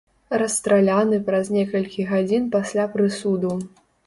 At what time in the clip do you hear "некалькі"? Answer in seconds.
1.57-2.07